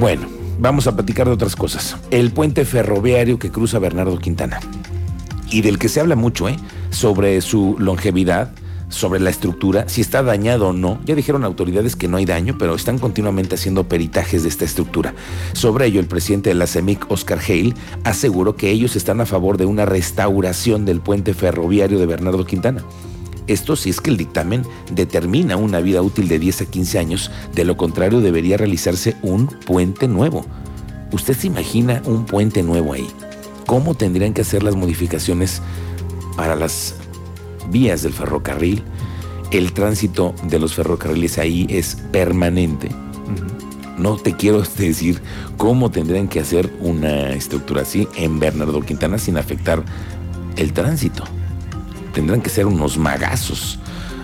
Bueno, 0.00 0.26
vamos 0.58 0.86
a 0.86 0.96
platicar 0.96 1.26
de 1.26 1.34
otras 1.34 1.54
cosas. 1.54 1.98
El 2.10 2.30
puente 2.30 2.64
ferroviario 2.64 3.38
que 3.38 3.50
cruza 3.50 3.78
Bernardo 3.78 4.18
Quintana 4.18 4.58
y 5.50 5.60
del 5.60 5.78
que 5.78 5.90
se 5.90 6.00
habla 6.00 6.16
mucho, 6.16 6.48
¿eh? 6.48 6.56
Sobre 6.90 7.40
su 7.42 7.76
longevidad, 7.78 8.52
sobre 8.88 9.20
la 9.20 9.30
estructura, 9.30 9.88
si 9.88 10.00
está 10.00 10.22
dañado 10.22 10.68
o 10.68 10.72
no. 10.72 11.00
Ya 11.04 11.14
dijeron 11.14 11.44
autoridades 11.44 11.96
que 11.96 12.08
no 12.08 12.16
hay 12.16 12.24
daño, 12.24 12.56
pero 12.58 12.74
están 12.74 12.98
continuamente 12.98 13.54
haciendo 13.54 13.88
peritajes 13.88 14.42
de 14.42 14.48
esta 14.48 14.64
estructura. 14.64 15.14
Sobre 15.52 15.86
ello, 15.86 16.00
el 16.00 16.06
presidente 16.06 16.50
de 16.50 16.54
la 16.54 16.66
CEMIC, 16.66 17.10
Oscar 17.10 17.40
Hale, 17.40 17.74
aseguró 18.04 18.56
que 18.56 18.70
ellos 18.70 18.96
están 18.96 19.20
a 19.20 19.26
favor 19.26 19.58
de 19.58 19.66
una 19.66 19.86
restauración 19.86 20.84
del 20.84 21.00
puente 21.00 21.34
ferroviario 21.34 21.98
de 21.98 22.06
Bernardo 22.06 22.44
Quintana. 22.44 22.82
Esto 23.46 23.76
si 23.76 23.90
es 23.90 24.00
que 24.00 24.10
el 24.10 24.16
dictamen 24.16 24.62
determina 24.90 25.56
una 25.56 25.80
vida 25.80 26.02
útil 26.02 26.26
de 26.26 26.38
10 26.38 26.62
a 26.62 26.66
15 26.66 26.98
años, 26.98 27.30
de 27.54 27.64
lo 27.64 27.76
contrario 27.76 28.20
debería 28.20 28.56
realizarse 28.56 29.16
un 29.22 29.46
puente 29.46 30.08
nuevo. 30.08 30.44
¿Usted 31.12 31.36
se 31.36 31.46
imagina 31.46 32.02
un 32.06 32.26
puente 32.26 32.64
nuevo 32.64 32.92
ahí? 32.92 33.06
¿Cómo 33.66 33.94
tendrían 33.94 34.32
que 34.34 34.42
hacer 34.42 34.64
las 34.64 34.74
modificaciones 34.74 35.62
para 36.36 36.56
las 36.56 36.96
vías 37.70 38.02
del 38.02 38.12
ferrocarril? 38.12 38.82
El 39.50 39.72
tránsito 39.72 40.34
de 40.44 40.58
los 40.58 40.74
ferrocarriles 40.74 41.38
ahí 41.38 41.66
es 41.68 41.96
permanente. 42.12 42.88
No 43.98 44.16
te 44.16 44.34
quiero 44.34 44.62
decir 44.78 45.20
cómo 45.56 45.90
tendrían 45.90 46.28
que 46.28 46.40
hacer 46.40 46.72
una 46.80 47.30
estructura 47.30 47.82
así 47.82 48.08
en 48.16 48.38
Bernardo 48.38 48.80
Quintana 48.80 49.18
sin 49.18 49.36
afectar 49.36 49.84
el 50.56 50.72
tránsito 50.72 51.24
tendrán 52.16 52.40
que 52.40 52.48
ser 52.48 52.64
unos 52.64 52.96
magazos. 52.96 53.78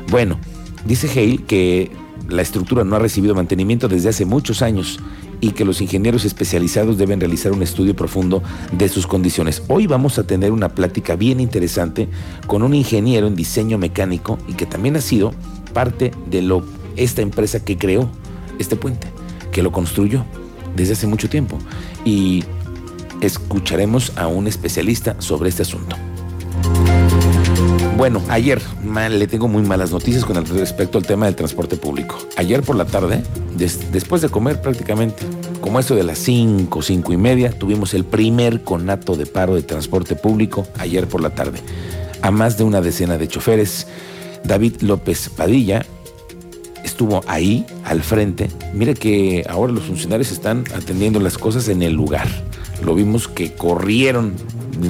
Bueno, 0.09 0.39
dice 0.87 1.11
Hale 1.11 1.45
que 1.45 1.91
la 2.27 2.41
estructura 2.41 2.85
no 2.85 2.97
ha 2.97 2.99
recibido 2.99 3.35
mantenimiento 3.35 3.87
desde 3.87 4.09
hace 4.09 4.25
muchos 4.25 4.63
años 4.63 4.99
y 5.43 5.51
que 5.51 5.65
los 5.65 5.83
ingenieros 5.83 6.25
especializados 6.25 6.97
deben 6.97 7.21
realizar 7.21 7.51
un 7.51 7.65
estudio 7.65 7.97
profundo 7.97 8.43
de 8.71 8.89
sus 8.89 9.09
condiciones. 9.09 9.65
Hoy 9.69 9.89
vamos 9.89 10.19
a 10.19 10.23
tener 10.25 10.53
una 10.53 10.69
plática 10.71 11.17
bien 11.17 11.41
interesante 11.41 12.09
con 12.47 12.63
un 12.63 12.75
ingeniero 12.75 13.27
en 13.27 13.35
diseño 13.35 13.77
mecánico 13.77 14.39
y 14.47 14.53
que 14.53 14.67
también 14.67 14.97
ha 14.97 15.01
sido 15.01 15.35
parte 15.75 16.13
de 16.31 16.43
lo, 16.43 16.65
esta 16.95 17.23
empresa 17.23 17.63
que 17.65 17.77
creó 17.77 18.09
este 18.61 18.77
puente, 18.77 19.09
que 19.51 19.65
lo 19.65 19.73
construyó 19.73 20.25
desde 20.77 20.93
hace 20.93 21.09
mucho 21.09 21.29
tiempo. 21.29 21.59
Y 22.05 22.45
escucharemos 23.21 24.13
a 24.17 24.29
un 24.29 24.47
especialista 24.47 25.21
sobre 25.21 25.49
este 25.49 25.63
asunto. 25.63 25.97
Bueno, 28.03 28.21
ayer 28.31 28.61
le 28.83 29.29
tengo 29.29 29.47
muy 29.47 29.63
malas 29.63 29.93
noticias 29.93 30.25
con 30.25 30.45
respecto 30.45 30.99
al 30.99 31.07
tema 31.07 31.27
del 31.27 31.37
transporte 31.37 31.77
público. 31.77 32.19
Ayer 32.37 32.61
por 32.63 32.75
la 32.75 32.85
tarde, 32.85 33.23
después 33.93 34.21
de 34.23 34.29
comer 34.29 34.61
prácticamente, 34.61 35.23
como 35.61 35.79
eso 35.79 35.95
de 35.95 36.03
las 36.03 36.19
5, 36.19 36.83
5 36.83 37.13
y 37.13 37.17
media, 37.17 37.53
tuvimos 37.53 37.95
el 37.95 38.05
primer 38.05 38.65
conato 38.65 39.15
de 39.15 39.27
paro 39.27 39.55
de 39.55 39.63
transporte 39.63 40.17
público 40.17 40.67
ayer 40.81 41.07
por 41.07 41.23
la 41.23 41.31
tarde. 41.31 41.61
A 42.23 42.33
más 42.33 42.59
de 42.59 42.65
una 42.65 42.81
decena 42.81 43.19
de 43.19 43.29
choferes, 43.29 43.87
David 44.43 44.81
López 44.81 45.29
Padilla 45.29 45.87
estuvo 46.83 47.23
ahí 47.29 47.65
al 47.85 48.03
frente. 48.03 48.51
Mire 48.75 48.95
que 48.95 49.47
ahora 49.49 49.73
los 49.73 49.85
funcionarios 49.85 50.33
están 50.33 50.65
atendiendo 50.75 51.21
las 51.21 51.39
cosas 51.39 51.69
en 51.69 51.83
el 51.83 51.93
lugar. 51.93 52.27
Lo 52.85 52.95
vimos 52.95 53.29
que 53.29 53.53
corrieron 53.53 54.35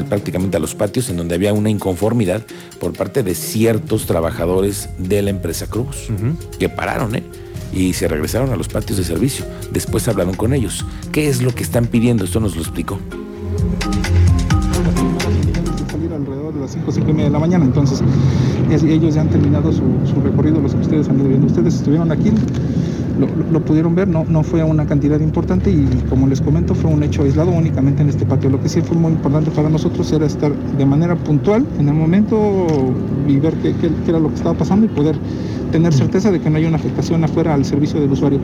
prácticamente 0.09 0.57
a 0.57 0.61
los 0.61 0.75
patios 0.75 1.11
en 1.11 1.17
donde 1.17 1.35
había 1.35 1.53
una 1.53 1.71
inconformidad 1.71 2.43
por 2.81 2.93
parte 2.93 3.23
de 3.23 3.35
ciertos 3.35 4.07
trabajadores 4.07 4.89
de 4.99 5.23
la 5.23 5.31
empresa 5.31 5.67
Cruz, 5.67 6.09
que 6.59 6.69
pararon, 6.69 7.15
¿eh? 7.15 7.23
Y 7.75 7.95
se 7.95 8.09
regresaron 8.09 8.51
a 8.51 8.57
los 8.57 8.69
patios 8.69 8.99
de 8.99 9.05
servicio. 9.05 9.47
Después 9.71 10.07
hablaron 10.09 10.35
con 10.35 10.53
ellos. 10.53 10.85
¿Qué 11.11 11.29
es 11.29 11.43
lo 11.43 11.55
que 11.55 11.63
están 11.63 11.87
pidiendo? 11.87 12.25
Esto 12.25 12.41
nos 12.41 12.55
lo 12.55 12.63
explicó. 12.63 12.99
alrededor 16.15 16.55
de 16.55 16.61
las 16.61 16.73
5, 16.73 16.93
5 16.93 17.11
y 17.11 17.13
media 17.13 17.25
de 17.27 17.31
la 17.31 17.39
mañana, 17.39 17.65
entonces 17.65 18.03
ellos 18.71 19.15
ya 19.15 19.23
han 19.23 19.31
terminado 19.31 19.73
su, 19.73 19.83
su 20.07 20.21
recorrido, 20.21 20.61
los 20.61 20.75
que 20.75 20.81
ustedes 20.81 21.09
han 21.09 21.19
ido 21.19 21.29
viendo. 21.29 21.47
Ustedes 21.47 21.75
estuvieron 21.75 22.13
aquí, 22.13 22.31
lo, 23.19 23.61
pudieron 23.61 23.95
ver, 23.95 24.09
no, 24.09 24.25
no 24.29 24.43
fue 24.43 24.63
una 24.63 24.87
cantidad 24.87 25.21
importante 25.21 25.71
y 25.71 25.87
como 26.09 26.27
les 26.27 26.41
comento 26.41 26.75
fue 26.75 26.91
un 26.91 27.03
hecho 27.03 27.23
aislado 27.23 27.51
únicamente 27.51 28.03
en 28.03 28.09
este 28.09 28.25
patio. 28.25 28.51
Lo 28.51 28.61
que 28.61 28.69
sí 28.69 28.81
fue 28.81 28.97
muy 28.97 29.13
importante 29.13 29.51
para 29.51 29.69
nosotros 29.69 30.11
era 30.13 30.27
estar 30.27 30.53
de 30.53 30.87
manera 30.87 31.17
puntual 31.17 31.67
en 31.79 31.89
el 31.89 31.95
momento 31.95 32.67
y 33.29 33.37
ver 33.39 33.55
qué, 33.57 33.75
qué 33.75 33.91
era 34.09 34.19
lo 34.19 34.29
que 34.29 34.37
estaba 34.37 34.57
pasando 34.57 34.87
y 34.87 34.89
poder 34.89 35.17
tener 35.71 35.93
certeza 35.93 36.31
de 36.31 36.41
que 36.41 36.51
no 36.51 36.59
hay 36.59 36.67
una 36.67 36.77
afectación 36.77 37.25
afuera 37.25 37.55
al 37.55 37.65
servicio 37.65 38.01
del 38.01 38.13
usuario. 38.13 38.39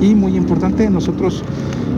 Y 0.00 0.14
muy 0.14 0.36
importante, 0.36 0.88
nosotros 0.90 1.44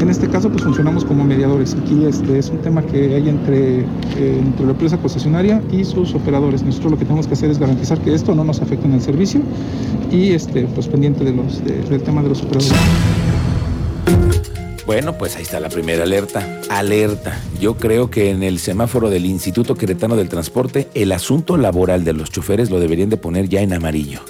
en 0.03 0.11
este 0.11 0.29
caso 0.29 0.51
pues 0.51 0.65
funcionamos 0.65 1.05
como 1.05 1.25
mediadores. 1.25 1.75
Aquí 1.75 2.05
este 2.05 2.39
es 2.39 2.51
un 2.51 2.59
tema 2.59 2.83
que 2.83 3.15
hay 3.15 3.29
entre, 3.29 3.81
eh, 3.81 3.85
entre 4.17 4.67
la 4.67 4.73
empresa 4.73 4.99
concesionaria 4.99 5.63
y 5.71 5.85
sus 5.85 6.15
operadores. 6.15 6.63
Nosotros 6.63 6.93
lo 6.93 6.99
que 6.99 7.05
tenemos 7.05 7.27
que 7.27 7.35
hacer 7.35 7.51
es 7.51 7.59
garantizar 7.59 7.99
que 7.99 8.13
esto 8.13 8.35
no 8.35 8.45
nos 8.45 8.61
afecte 8.61 8.87
en 8.87 8.95
el 8.95 9.01
servicio 9.01 9.41
y 10.11 10.31
este 10.31 10.65
pues 10.75 10.89
pendiente 10.89 11.25
de 11.25 11.33
del 11.33 12.03
tema 12.03 12.23
de 12.23 12.29
los 12.29 12.43
operadores. 12.43 12.73
Bueno, 14.85 15.17
pues 15.17 15.37
ahí 15.37 15.43
está 15.43 15.61
la 15.61 15.69
primera 15.69 16.03
alerta. 16.03 16.61
Alerta. 16.69 17.41
Yo 17.61 17.77
creo 17.77 18.11
que 18.11 18.31
en 18.31 18.43
el 18.43 18.59
semáforo 18.59 19.09
del 19.09 19.25
Instituto 19.25 19.77
Queretano 19.77 20.17
del 20.17 20.29
Transporte, 20.29 20.89
el 20.95 21.13
asunto 21.13 21.57
laboral 21.57 22.05
de 22.05 22.13
los 22.13 22.31
choferes 22.31 22.71
lo 22.71 22.81
deberían 22.81 23.09
de 23.09 23.17
poner 23.17 23.49
ya 23.49 23.61
en 23.61 23.73
amarillo. 23.73 24.21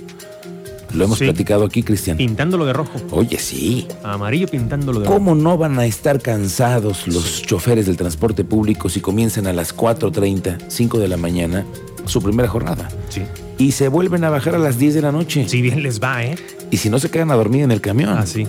Lo 0.94 1.04
hemos 1.04 1.18
platicado 1.18 1.64
aquí, 1.64 1.82
Cristian. 1.82 2.16
Pintándolo 2.16 2.66
de 2.66 2.72
rojo. 2.72 3.00
Oye, 3.10 3.38
sí. 3.38 3.86
Amarillo 4.02 4.46
pintándolo 4.48 5.00
de 5.00 5.06
rojo. 5.06 5.18
¿Cómo 5.18 5.34
no 5.34 5.56
van 5.56 5.78
a 5.78 5.86
estar 5.86 6.20
cansados 6.20 7.08
los 7.08 7.42
choferes 7.42 7.86
del 7.86 7.96
transporte 7.96 8.44
público 8.44 8.88
si 8.88 9.00
comienzan 9.00 9.46
a 9.46 9.52
las 9.52 9.74
4.30, 9.76 10.58
5 10.68 10.98
de 10.98 11.08
la 11.08 11.16
mañana 11.16 11.64
su 12.04 12.20
primera 12.20 12.48
jornada? 12.48 12.88
Sí. 13.08 13.22
Y 13.58 13.72
se 13.72 13.88
vuelven 13.88 14.24
a 14.24 14.30
bajar 14.30 14.54
a 14.54 14.58
las 14.58 14.78
10 14.78 14.94
de 14.94 15.02
la 15.02 15.12
noche. 15.12 15.48
Si 15.48 15.62
bien 15.62 15.82
les 15.82 16.00
va, 16.00 16.24
¿eh? 16.24 16.36
Y 16.70 16.78
si 16.78 16.90
no 16.90 16.98
se 16.98 17.10
quedan 17.10 17.30
a 17.30 17.34
dormir 17.34 17.62
en 17.62 17.70
el 17.70 17.80
camión. 17.80 18.10
Ah, 18.10 18.26
sí. 18.26 18.46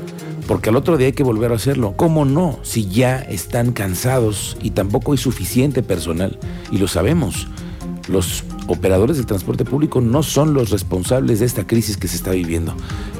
Porque 0.47 0.69
al 0.69 0.75
otro 0.75 0.97
día 0.97 1.07
hay 1.07 1.13
que 1.13 1.23
volver 1.23 1.51
a 1.51 1.55
hacerlo. 1.55 1.93
¿Cómo 1.95 2.25
no? 2.25 2.59
Si 2.63 2.87
ya 2.87 3.19
están 3.19 3.71
cansados 3.71 4.57
y 4.61 4.71
tampoco 4.71 5.13
hay 5.13 5.17
suficiente 5.17 5.83
personal. 5.83 6.37
Y 6.71 6.77
lo 6.77 6.87
sabemos. 6.87 7.47
Los 8.09 8.43
operadores 8.67 9.17
del 9.17 9.25
transporte 9.25 9.63
público 9.63 10.01
no 10.01 10.23
son 10.23 10.53
los 10.53 10.71
responsables 10.71 11.39
de 11.39 11.45
esta 11.45 11.65
crisis 11.65 11.95
que 11.95 12.07
se 12.07 12.17
está 12.17 12.31
viviendo, 12.31 12.73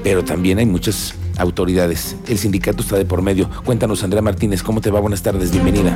pero 0.03 0.25
también 0.25 0.57
hay 0.57 0.65
muchas 0.65 1.15
autoridades. 1.37 2.17
El 2.27 2.37
sindicato 2.37 2.81
está 2.81 2.97
de 2.97 3.05
por 3.05 3.21
medio. 3.21 3.49
Cuéntanos, 3.65 4.03
Andrea 4.03 4.21
Martínez, 4.21 4.61
¿cómo 4.61 4.81
te 4.81 4.91
va? 4.91 4.99
Buenas 4.99 5.23
tardes, 5.23 5.51
bienvenida. 5.51 5.95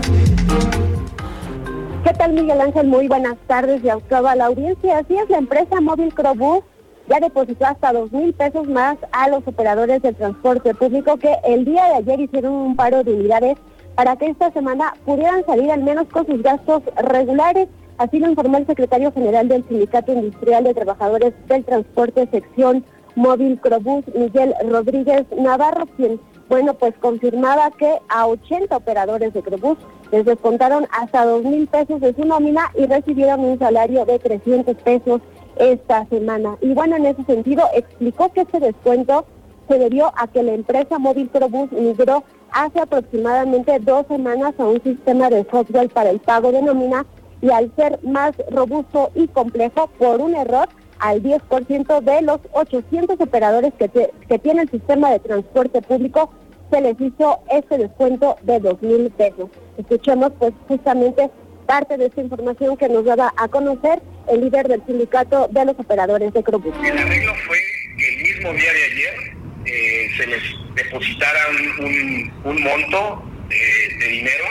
¿Qué 2.04 2.14
tal, 2.14 2.32
Miguel 2.32 2.62
Ángel? 2.62 2.88
Muy 2.88 3.10
buenas 3.10 3.36
tardes 3.48 3.84
y 3.84 3.90
a 3.90 4.36
la 4.36 4.46
audiencia. 4.46 5.00
Así 5.00 5.18
es, 5.18 5.30
la 5.30 5.40
empresa 5.40 5.82
Móvil 5.82 6.14
Crobús 6.14 6.64
ya 7.10 7.20
depositó 7.20 7.66
hasta 7.66 7.92
dos 7.92 8.12
mil 8.12 8.34
pesos 8.34 8.68
más 8.68 8.98
a 9.12 9.30
los 9.30 9.46
operadores 9.46 10.02
del 10.02 10.16
transporte 10.16 10.74
público 10.74 11.18
que 11.18 11.36
el 11.46 11.66
día 11.66 11.86
de 11.86 11.96
ayer 11.96 12.22
hicieron 12.22 12.54
un 12.54 12.76
paro 12.76 13.04
de 13.04 13.14
unidades 13.14 13.58
para 13.96 14.16
que 14.16 14.28
esta 14.28 14.52
semana 14.52 14.94
pudieran 15.06 15.46
salir 15.46 15.72
al 15.72 15.84
menos 15.84 16.08
con 16.08 16.26
sus 16.26 16.42
gastos 16.42 16.84
regulares. 17.04 17.68
Así 17.98 18.20
lo 18.20 18.30
informó 18.30 18.58
el 18.58 18.68
secretario 18.68 19.12
general 19.12 19.48
del 19.48 19.68
Sindicato 19.68 20.14
Industrial 20.14 20.64
de 20.64 20.74
Trabajadores 20.74 21.34
del 21.48 21.66
Transporte 21.66 22.28
Sección 22.32 22.86
Móvil 23.16 23.60
Crobús, 23.60 24.06
Miguel 24.14 24.54
Rodríguez 24.70 25.26
Navarro, 25.36 25.88
quien, 25.98 26.20
bueno, 26.48 26.76
pues 26.76 26.94
confirmaba 27.00 27.72
que 27.72 27.98
a 28.10 28.28
80 28.28 28.78
operadores 28.78 29.34
de 29.34 29.42
Crobús 29.42 29.80
les 30.12 30.24
descontaron 30.26 30.86
hasta 30.92 31.26
2 31.26 31.44
mil 31.44 31.68
pesos 31.68 32.00
de 32.00 32.14
su 32.14 32.24
nómina 32.26 32.72
y 32.78 32.86
recibieron 32.86 33.40
un 33.40 33.58
salario 33.58 34.06
de 34.06 34.20
300 34.20 34.76
pesos 34.78 35.22
esta 35.56 36.06
semana. 36.06 36.56
Y 36.62 36.76
bueno, 36.76 36.98
en 36.98 37.08
ese 37.08 37.24
sentido, 37.24 37.64
explicó 37.74 38.32
que 38.32 38.42
este 38.42 38.60
descuento 38.60 39.26
se 39.68 39.80
debió 39.80 40.12
a 40.16 40.28
que 40.28 40.44
la 40.44 40.54
empresa 40.54 41.00
Móvil 41.00 41.30
Crobús 41.30 41.72
migró 41.72 42.24
hace 42.52 42.80
aproximadamente 42.80 43.80
dos 43.80 44.06
semanas 44.08 44.54
a 44.60 44.66
un 44.66 44.82
sistema 44.84 45.32
de 45.32 45.46
software 45.50 45.90
para 45.90 46.12
el 46.12 46.20
pago 46.20 46.52
de 46.52 46.62
nómina 46.62 47.06
y 47.42 47.52
al 47.52 47.72
ser 47.76 48.00
más 48.04 48.34
robusto 48.52 49.12
y 49.16 49.28
complejo 49.28 49.90
por 49.98 50.20
un 50.22 50.36
error, 50.36 50.68
al 51.00 51.22
10% 51.22 52.02
de 52.02 52.22
los 52.24 52.40
800 52.54 53.22
operadores 53.22 53.74
que, 53.78 53.90
que 54.28 54.40
tiene 54.40 54.64
el 54.64 54.72
sistema 54.72 55.12
de 55.12 55.20
transporte 55.20 55.82
público, 55.82 56.32
se 56.72 56.82
les 56.82 57.00
hizo 57.00 57.40
este 57.52 57.78
descuento 57.78 58.38
de 58.42 58.60
dos 58.60 58.82
mil 58.82 59.10
pesos. 59.12 59.50
Escuchemos 59.78 60.32
pues 60.40 60.54
justamente 60.68 61.30
parte 61.66 61.98
de 61.98 62.08
esta 62.08 62.22
información 62.22 62.78
que 62.78 62.90
nos 62.90 63.06
daba 63.06 63.34
a 63.38 63.48
conocer 63.48 64.02
el 64.28 64.42
líder 64.42 64.68
del 64.68 64.84
sindicato 64.86 65.48
de 65.52 65.66
los 65.66 65.78
operadores 65.78 66.34
de 66.34 66.44
Crobús. 66.44 66.74
El 66.84 66.98
arreglo 66.98 67.34
fue 67.46 67.58
que 67.98 68.10
el 68.10 68.24
mismo 68.24 68.54
día 68.54 68.74
de 68.74 68.84
ayer 68.84 69.38
eh, 69.66 70.08
se 70.18 70.28
les 70.28 70.42
depositara 70.76 71.40
un, 71.80 72.64
monto 72.64 73.22
de, 73.50 74.08
dinero 74.08 74.46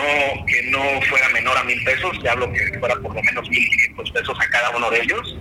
no 0.00 0.46
que 0.46 0.62
no 0.70 1.02
fuera 1.02 1.28
menor 1.30 1.56
a 1.56 1.64
mil 1.64 1.82
pesos, 1.84 2.18
ya 2.22 2.32
hablo 2.32 2.52
que 2.52 2.78
fuera 2.78 2.96
por 2.96 3.14
lo 3.14 3.22
menos 3.22 3.48
mil 3.48 3.68
quinientos 3.68 4.10
pesos 4.10 4.38
a 4.40 4.50
cada 4.50 4.70
uno 4.70 4.90
de 4.90 5.00
ellos, 5.00 5.38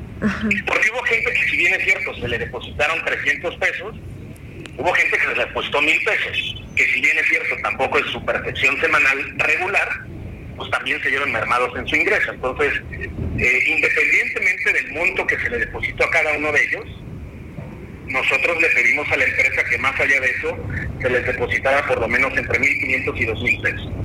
porque 0.66 0.92
hubo 0.92 1.04
gente 1.04 1.34
que 1.34 1.50
si 1.50 1.58
bien 1.58 1.74
es 1.74 1.84
cierto 1.84 2.16
se 2.16 2.28
le 2.28 2.38
depositaron 2.38 3.04
300 3.04 3.56
pesos, 3.58 3.96
hubo 4.78 4.94
gente 4.94 5.18
que 5.18 5.24
se 5.24 5.36
le 5.36 5.46
depositó 5.46 5.82
mil 5.82 6.02
pesos, 6.04 6.64
que 6.76 6.86
si 6.86 7.02
bien 7.02 7.18
es 7.18 7.28
cierto 7.28 7.56
tampoco 7.64 8.00
es 8.00 8.06
su 8.08 8.24
percepción 8.26 8.80
semanal 8.80 9.18
regular, 9.38 9.90
pues 10.56 10.70
también 10.72 11.02
se 11.02 11.10
vieron 11.10 11.32
mermados 11.32 11.72
en 11.78 11.88
su 11.88 11.96
ingreso. 11.96 12.32
Entonces, 12.32 12.74
eh, 12.92 13.64
independientemente 13.68 14.74
del 14.74 14.92
monto 14.92 15.26
que 15.26 15.40
se 15.40 15.50
le 15.50 15.60
depositó 15.60 16.04
a 16.04 16.12
cada 16.12 16.38
uno 16.38 16.52
de 16.52 16.64
ellos, 16.64 16.86
nosotros 18.08 18.62
le 18.62 18.70
pedimos 18.70 19.10
a 19.12 19.18
la 19.18 19.24
empresa 19.24 19.64
que 19.70 19.78
más 19.78 19.98
allá 20.00 20.20
de 20.20 20.30
eso 20.32 20.58
se 21.02 21.10
les 21.10 21.26
depositara 21.26 21.86
por 21.88 22.00
lo 22.00 22.08
menos 22.08 22.36
entre 22.36 22.60
1.500 22.60 23.22
y 23.22 23.26
2.000 23.26 23.62
pesos. 23.62 23.99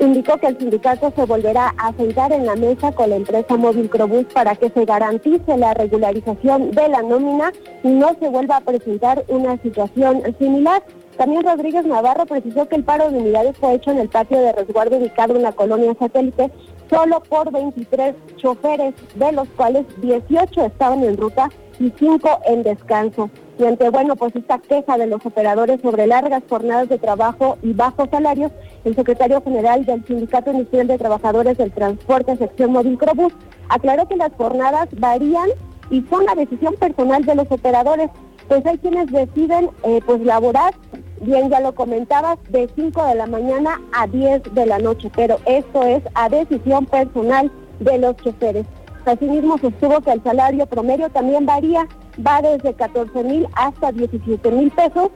Indicó 0.00 0.38
que 0.38 0.46
el 0.46 0.58
sindicato 0.58 1.12
se 1.14 1.26
volverá 1.26 1.74
a 1.76 1.92
sentar 1.92 2.32
en 2.32 2.46
la 2.46 2.56
mesa 2.56 2.92
con 2.92 3.10
la 3.10 3.16
empresa 3.16 3.56
Móvil 3.56 3.90
Crobús 3.90 4.24
para 4.32 4.56
que 4.56 4.70
se 4.70 4.84
garantice 4.86 5.56
la 5.56 5.74
regularización 5.74 6.70
de 6.70 6.88
la 6.88 7.02
nómina 7.02 7.52
y 7.82 7.88
no 7.88 8.16
se 8.18 8.28
vuelva 8.28 8.56
a 8.56 8.60
presentar 8.62 9.22
una 9.28 9.58
situación 9.58 10.22
similar. 10.38 10.82
También 11.18 11.44
Rodríguez 11.44 11.84
Navarro 11.84 12.24
precisó 12.24 12.66
que 12.68 12.76
el 12.76 12.84
paro 12.84 13.10
de 13.10 13.18
unidades 13.18 13.56
fue 13.58 13.74
hecho 13.74 13.90
en 13.90 13.98
el 13.98 14.08
patio 14.08 14.38
de 14.38 14.52
resguardo 14.52 14.96
ubicado 14.96 15.36
en 15.36 15.42
la 15.42 15.52
colonia 15.52 15.94
satélite 15.98 16.50
solo 16.88 17.22
por 17.22 17.52
23 17.52 18.14
choferes, 18.36 18.94
de 19.14 19.32
los 19.32 19.46
cuales 19.50 19.84
18 20.00 20.64
estaban 20.64 21.04
en 21.04 21.16
ruta 21.16 21.50
y 21.78 21.92
5 21.98 22.40
en 22.46 22.62
descanso. 22.62 23.30
Y 23.62 23.88
bueno, 23.90 24.16
pues 24.16 24.34
esta 24.34 24.58
queja 24.58 24.98
de 24.98 25.06
los 25.06 25.24
operadores 25.24 25.80
sobre 25.82 26.08
largas 26.08 26.42
jornadas 26.48 26.88
de 26.88 26.98
trabajo 26.98 27.58
y 27.62 27.72
bajos 27.72 28.08
salarios, 28.10 28.50
el 28.84 28.96
secretario 28.96 29.40
general 29.40 29.84
del 29.84 30.04
Sindicato 30.04 30.50
Inicial 30.50 30.88
de 30.88 30.98
Trabajadores 30.98 31.56
del 31.58 31.70
Transporte, 31.70 32.36
sección 32.36 32.72
móvil 32.72 32.98
Crobús, 32.98 33.32
aclaró 33.68 34.08
que 34.08 34.16
las 34.16 34.32
jornadas 34.36 34.88
varían 34.98 35.48
y 35.90 36.02
son 36.10 36.24
la 36.24 36.34
decisión 36.34 36.74
personal 36.74 37.24
de 37.24 37.36
los 37.36 37.46
operadores, 37.50 38.10
pues 38.48 38.66
hay 38.66 38.78
quienes 38.78 39.12
deciden 39.12 39.70
eh, 39.84 40.00
pues 40.04 40.20
laborar 40.22 40.74
bien 41.20 41.48
ya 41.48 41.60
lo 41.60 41.72
comentabas, 41.72 42.38
de 42.48 42.68
5 42.74 43.06
de 43.06 43.14
la 43.14 43.26
mañana 43.26 43.80
a 43.92 44.08
10 44.08 44.42
de 44.54 44.66
la 44.66 44.80
noche, 44.80 45.08
pero 45.14 45.38
esto 45.46 45.84
es 45.84 46.02
a 46.14 46.28
decisión 46.28 46.84
personal 46.86 47.48
de 47.78 47.98
los 47.98 48.16
choferes. 48.16 48.66
Asimismo, 49.04 49.58
sostuvo 49.58 50.00
que 50.00 50.12
el 50.12 50.22
salario 50.22 50.66
promedio 50.66 51.10
también 51.10 51.44
varía, 51.44 51.86
va 52.24 52.40
desde 52.40 52.74
14 52.74 53.24
mil 53.24 53.48
hasta 53.54 53.92
17 53.92 54.50
mil 54.50 54.70
pesos, 54.70 55.10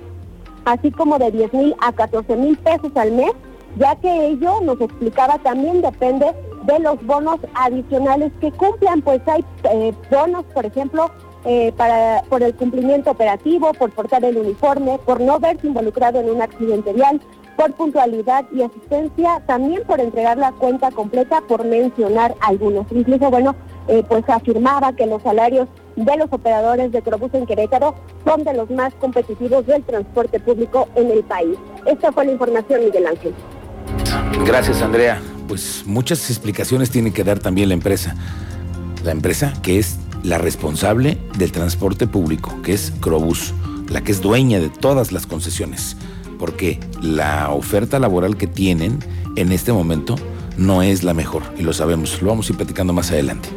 así 0.65 0.91
como 0.91 1.19
de 1.19 1.31
10 1.31 1.53
mil 1.55 1.77
a 1.81 1.93
14 1.93 2.37
mil 2.37 2.59
pesos 2.59 2.91
al 2.97 3.13
mes, 3.13 3.33
ya 3.77 3.95
que 3.97 4.27
ello, 4.27 4.61
nos 4.63 4.81
explicaba, 4.81 5.39
también 5.39 5.83
depende 5.83 6.27
de 6.65 6.79
los 6.81 7.05
bonos 7.07 7.39
adicionales 7.55 8.33
que 8.41 8.51
cumplan, 8.53 9.03
pues 9.03 9.21
hay 9.27 9.45
eh, 9.71 9.93
bonos, 10.11 10.45
por 10.53 10.67
ejemplo, 10.67 11.11
eh, 11.45 11.73
para, 11.77 12.23
por 12.29 12.43
el 12.43 12.55
cumplimiento 12.57 13.13
operativo, 13.13 13.73
por 13.75 13.93
portar 13.93 14.25
el 14.25 14.37
uniforme, 14.37 14.99
por 15.07 15.21
no 15.21 15.39
verse 15.39 15.69
involucrado 15.69 16.19
en 16.19 16.31
un 16.31 16.43
accidente 16.43 16.93
vial, 16.93 17.21
por 17.57 17.73
puntualidad 17.75 18.45
y 18.53 18.63
asistencia, 18.63 19.41
también 19.47 19.83
por 19.87 20.01
entregar 20.01 20.39
la 20.39 20.53
cuenta 20.53 20.91
completa, 20.91 21.41
por 21.43 21.65
mencionar 21.65 22.35
algunos. 22.41 22.87
Incluso, 22.91 23.31
bueno, 23.31 23.55
eh, 23.89 24.05
pues 24.09 24.25
afirmaba 24.29 24.93
que 24.95 25.07
los 25.07 25.23
salarios 25.23 25.69
de 25.97 26.17
los 26.17 26.33
operadores 26.33 26.93
de 26.93 27.03
Crobús 27.03 27.33
en 27.33 27.47
Querétaro 27.47 27.95
son 28.25 28.45
de 28.45 28.53
los 28.55 28.71
más 28.71 28.95
competitivos 28.95 29.67
del 29.67 29.83
transporte 29.83 30.41
público 30.41 30.89
en 30.95 31.11
el 31.11 31.23
país. 31.25 31.57
Esta 31.87 32.13
fue 32.13 32.27
la 32.27 32.33
información, 32.33 32.85
Miguel 32.85 33.07
Ángel. 33.07 33.35
Gracias, 34.45 34.83
Andrea. 34.83 35.21
Pues 35.49 35.85
muchas 35.87 36.29
explicaciones 36.31 36.91
tiene 36.91 37.13
que 37.13 37.25
dar 37.25 37.39
también 37.39 37.69
la 37.69 37.75
empresa. 37.75 38.15
La 39.05 39.13
empresa 39.13 39.53
que 39.63 39.79
es 39.79 39.99
la 40.23 40.39
responsable 40.39 41.19
del 41.39 41.53
transporte 41.53 42.07
público, 42.07 42.61
que 42.63 42.73
es 42.73 42.93
Crobús, 43.01 43.55
la 43.89 44.03
que 44.03 44.13
es 44.13 44.21
dueña 44.21 44.59
de 44.59 44.69
todas 44.69 45.13
las 45.13 45.27
concesiones, 45.27 45.97
porque 46.39 46.81
la 47.01 47.51
oferta 47.51 47.99
laboral 47.99 48.37
que 48.37 48.49
tienen 48.49 48.99
en 49.37 49.53
este 49.53 49.73
momento 49.73 50.17
no 50.57 50.83
es 50.83 51.05
la 51.05 51.15
mejor, 51.15 51.43
y 51.57 51.63
lo 51.63 51.73
sabemos, 51.73 52.21
lo 52.23 52.29
vamos 52.29 52.49
a 52.49 52.53
ir 52.53 52.57
platicando 52.57 52.93
más 52.93 53.11
adelante. 53.11 53.49